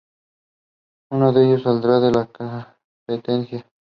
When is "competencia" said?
2.25-3.67